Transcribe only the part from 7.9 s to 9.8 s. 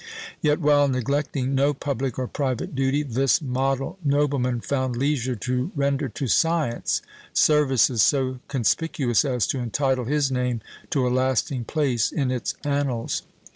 so conspicuous as to